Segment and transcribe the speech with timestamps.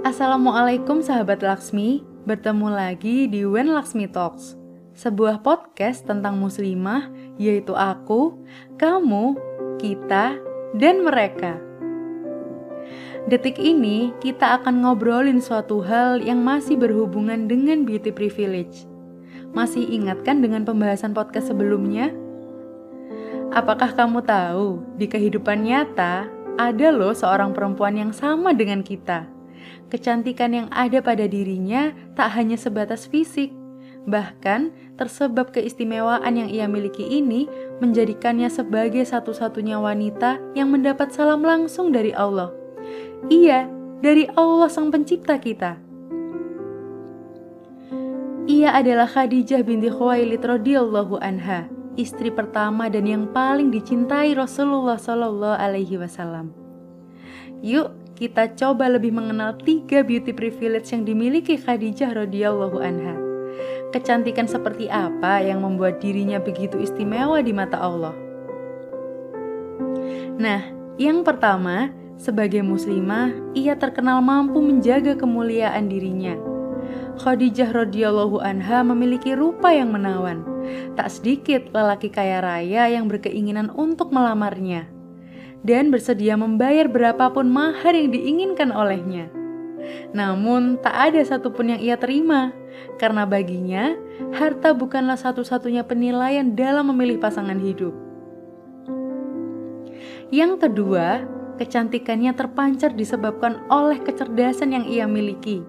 [0.00, 4.56] Assalamualaikum sahabat Laksmi, bertemu lagi di When Laksmi Talks,
[4.96, 8.32] sebuah podcast tentang muslimah, yaitu aku,
[8.80, 9.36] kamu,
[9.76, 10.40] kita,
[10.80, 11.60] dan mereka.
[13.28, 18.88] Detik ini kita akan ngobrolin suatu hal yang masih berhubungan dengan beauty privilege.
[19.52, 22.08] Masih ingatkan dengan pembahasan podcast sebelumnya?
[23.52, 26.24] Apakah kamu tahu di kehidupan nyata
[26.56, 29.39] ada loh seorang perempuan yang sama dengan kita?
[29.90, 33.50] Kecantikan yang ada pada dirinya tak hanya sebatas fisik,
[34.06, 37.50] bahkan tersebab keistimewaan yang ia miliki ini
[37.82, 42.52] menjadikannya sebagai satu-satunya wanita yang mendapat salam langsung dari Allah.
[43.28, 43.68] Iya,
[44.00, 45.76] dari Allah Sang Pencipta kita.
[48.50, 55.54] Ia adalah Khadijah binti Khuwailid radhiyallahu anha, istri pertama dan yang paling dicintai Rasulullah Shallallahu
[55.54, 56.50] alaihi wasallam.
[57.60, 63.16] Yuk, kita coba lebih mengenal tiga beauty privilege yang dimiliki Khadijah radhiyallahu anha.
[63.96, 68.12] Kecantikan seperti apa yang membuat dirinya begitu istimewa di mata Allah?
[70.36, 70.60] Nah,
[71.00, 76.36] yang pertama, sebagai muslimah, ia terkenal mampu menjaga kemuliaan dirinya.
[77.24, 80.44] Khadijah radhiyallahu anha memiliki rupa yang menawan.
[80.92, 84.99] Tak sedikit lelaki kaya raya yang berkeinginan untuk melamarnya
[85.60, 89.28] dan bersedia membayar berapapun mahar yang diinginkan olehnya.
[90.12, 92.52] Namun, tak ada satupun yang ia terima,
[93.00, 93.96] karena baginya
[94.36, 97.92] harta bukanlah satu-satunya penilaian dalam memilih pasangan hidup.
[100.30, 101.26] Yang kedua,
[101.58, 105.60] kecantikannya terpancar disebabkan oleh kecerdasan yang ia miliki.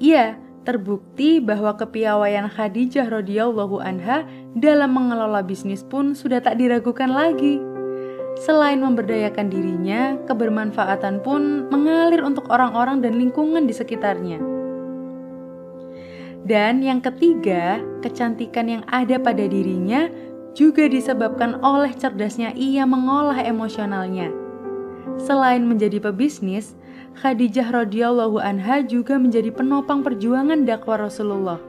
[0.00, 4.24] Ia terbukti bahwa kepiawaian Khadijah radhiyallahu anha
[4.54, 7.69] dalam mengelola bisnis pun sudah tak diragukan lagi.
[8.40, 14.40] Selain memberdayakan dirinya, kebermanfaatan pun mengalir untuk orang-orang dan lingkungan di sekitarnya.
[16.48, 20.08] Dan yang ketiga, kecantikan yang ada pada dirinya
[20.56, 24.32] juga disebabkan oleh cerdasnya ia mengolah emosionalnya.
[25.20, 26.72] Selain menjadi pebisnis,
[27.20, 31.60] Khadijah radhiyallahu anha juga menjadi penopang perjuangan dakwah Rasulullah.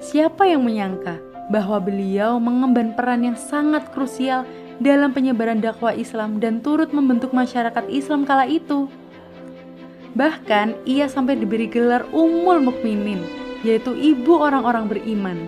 [0.00, 1.20] Siapa yang menyangka
[1.52, 7.84] bahwa beliau mengemban peran yang sangat krusial dalam penyebaran dakwah Islam dan turut membentuk masyarakat
[7.88, 8.88] Islam kala itu.
[10.16, 13.20] Bahkan ia sampai diberi gelar Ummul Mukminin,
[13.64, 15.38] yaitu ibu orang-orang beriman.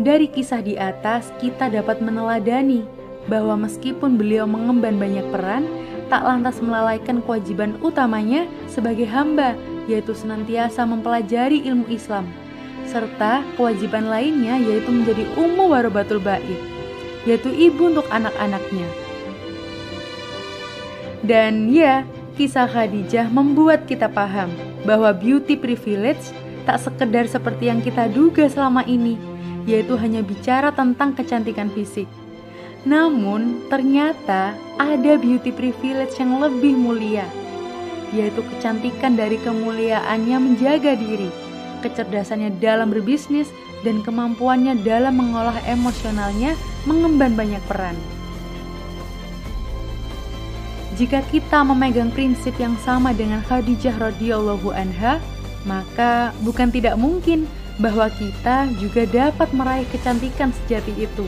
[0.00, 2.88] Dari kisah di atas, kita dapat meneladani
[3.28, 5.68] bahwa meskipun beliau mengemban banyak peran,
[6.08, 9.52] tak lantas melalaikan kewajiban utamanya sebagai hamba,
[9.84, 12.28] yaitu senantiasa mempelajari ilmu Islam
[12.90, 16.58] serta kewajiban lainnya yaitu menjadi ummu warobatul bait,
[17.22, 18.90] yaitu ibu untuk anak-anaknya.
[21.22, 22.02] Dan ya,
[22.34, 24.50] kisah Khadijah membuat kita paham
[24.82, 26.34] bahwa beauty privilege
[26.66, 29.14] tak sekedar seperti yang kita duga selama ini,
[29.70, 32.10] yaitu hanya bicara tentang kecantikan fisik.
[32.82, 37.28] Namun, ternyata ada beauty privilege yang lebih mulia,
[38.16, 41.39] yaitu kecantikan dari kemuliaannya menjaga diri
[41.80, 43.48] kecerdasannya dalam berbisnis,
[43.80, 47.96] dan kemampuannya dalam mengolah emosionalnya mengemban banyak peran.
[51.00, 55.16] Jika kita memegang prinsip yang sama dengan Khadijah radhiyallahu anha,
[55.64, 57.48] maka bukan tidak mungkin
[57.80, 61.24] bahwa kita juga dapat meraih kecantikan sejati itu.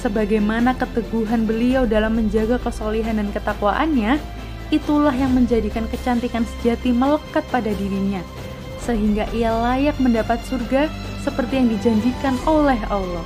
[0.00, 4.16] Sebagaimana keteguhan beliau dalam menjaga kesolihan dan ketakwaannya,
[4.72, 8.24] itulah yang menjadikan kecantikan sejati melekat pada dirinya
[8.84, 10.92] sehingga ia layak mendapat surga
[11.24, 13.24] seperti yang dijanjikan oleh Allah.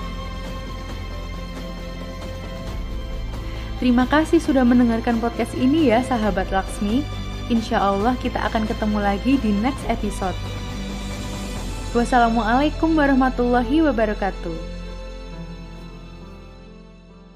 [3.78, 7.06] Terima kasih sudah mendengarkan podcast ini ya sahabat Laksmi.
[7.46, 10.34] Insya Allah kita akan ketemu lagi di next episode.
[11.94, 14.77] Wassalamualaikum warahmatullahi wabarakatuh.